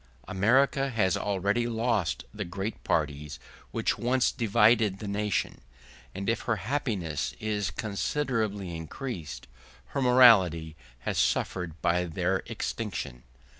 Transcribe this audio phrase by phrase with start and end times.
[0.27, 3.37] America has already lost the great parties
[3.69, 5.61] which once divided the nation;
[6.15, 9.45] and if her happiness is considerably increased,
[9.89, 13.21] her morality has suffered by their extinction.